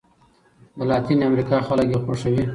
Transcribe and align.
د 0.77 0.79
لاتیني 0.89 1.23
امریکا 1.29 1.57
خلک 1.67 1.87
یې 1.91 1.97
خوښوي. 2.03 2.43